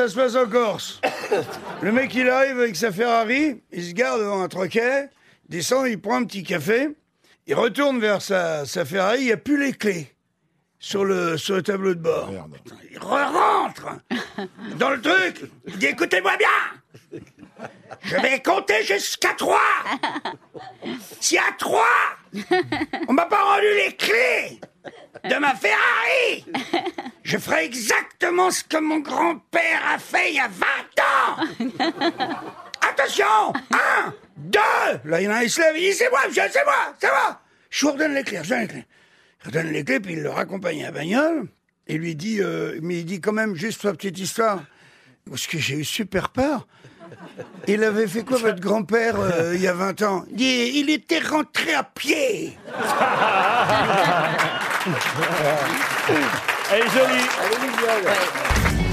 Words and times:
ça 0.00 0.08
se 0.08 0.14
passe 0.14 0.34
en 0.34 0.48
Corse. 0.48 0.98
Le 1.82 1.92
mec, 1.92 2.14
il 2.14 2.26
arrive 2.30 2.58
avec 2.58 2.74
sa 2.74 2.90
Ferrari, 2.90 3.60
il 3.70 3.84
se 3.84 3.92
garde 3.92 4.20
devant 4.20 4.40
un 4.40 4.48
troquet, 4.48 5.10
descend, 5.46 5.86
il 5.86 6.00
prend 6.00 6.16
un 6.16 6.24
petit 6.24 6.42
café, 6.42 6.88
il 7.46 7.54
retourne 7.54 8.00
vers 8.00 8.22
sa, 8.22 8.64
sa 8.64 8.86
Ferrari, 8.86 9.18
il 9.20 9.26
n'y 9.26 9.32
a 9.32 9.36
plus 9.36 9.62
les 9.62 9.74
clés 9.74 10.10
sur 10.78 11.04
le, 11.04 11.36
sur 11.36 11.56
le 11.56 11.62
tableau 11.62 11.92
de 11.92 12.00
bord. 12.00 12.30
Il 12.90 12.98
re-rentre 12.98 14.00
dans 14.78 14.88
le 14.88 15.02
truc. 15.02 15.50
Il 15.66 15.76
dit 15.76 15.86
écoutez-moi 15.86 16.32
bien. 16.38 17.20
Je 18.00 18.16
vais 18.16 18.40
compter 18.40 18.82
jusqu'à 18.84 19.34
trois. 19.34 19.60
Si 21.20 21.36
à 21.36 21.52
trois, 21.58 21.84
on 23.06 23.12
m'a 23.12 23.26
pas 23.26 23.42
rendu 23.42 23.66
les 23.84 23.94
clés 23.96 24.60
de 25.28 25.34
ma 25.34 25.54
Ferrari, 25.54 26.46
je 27.22 27.36
ferai 27.36 27.66
exactement 27.66 28.09
ce 28.20 28.64
que 28.64 28.78
mon 28.78 28.98
grand-père 28.98 29.80
a 29.94 29.98
fait 29.98 30.30
il 30.30 30.36
y 30.36 30.40
a 30.40 30.48
20 30.48 30.66
ans. 31.00 31.36
Attention 32.88 33.52
Un, 33.72 34.14
deux 34.36 34.60
Là, 35.04 35.20
il 35.20 35.24
y 35.24 35.28
en 35.28 35.32
a 35.32 35.36
un, 35.36 35.42
il 35.42 35.50
se 35.50 35.60
lève, 35.60 35.76
il 35.76 35.90
dit 35.90 35.92
c'est 35.92 36.10
moi, 36.10 36.20
monsieur, 36.28 36.42
c'est 36.50 36.64
moi, 36.64 36.94
c'est 36.98 37.08
moi. 37.08 37.40
Je 37.70 37.86
vous 37.86 37.92
redonne 37.92 38.14
les 38.14 38.24
clés, 38.24 38.40
je 38.42 38.48
vous 38.48 38.50
donne 38.50 38.60
les 38.60 38.68
clés. 38.68 38.86
Il 39.42 39.46
redonne 39.46 39.72
les 39.72 39.84
clés, 39.84 40.00
puis 40.00 40.12
il 40.14 40.22
le 40.22 40.30
raccompagne 40.30 40.82
à 40.82 40.86
la 40.86 40.92
bagnole. 40.92 41.46
Et 41.86 41.98
lui 41.98 42.14
dit, 42.14 42.40
euh, 42.40 42.78
mais 42.82 43.00
il 43.00 43.04
dit 43.04 43.20
quand 43.20 43.32
même, 43.32 43.54
juste 43.54 43.84
la 43.84 43.92
petite 43.92 44.18
histoire, 44.18 44.62
parce 45.28 45.46
que 45.46 45.58
j'ai 45.58 45.76
eu 45.76 45.84
super 45.84 46.30
peur. 46.30 46.66
Il 47.66 47.82
avait 47.84 48.06
fait 48.06 48.22
quoi, 48.22 48.38
votre 48.38 48.60
grand-père, 48.60 49.18
euh, 49.18 49.54
il 49.54 49.60
y 49.60 49.66
a 49.66 49.72
20 49.72 50.02
ans? 50.02 50.24
Il, 50.30 50.36
dit, 50.36 50.72
il 50.76 50.90
était 50.90 51.18
rentré 51.18 51.74
à 51.74 51.82
pied. 51.82 52.56
Elle 56.72 56.82
est 56.82 56.90
Jolie. 56.90 57.26
É, 58.06 58.89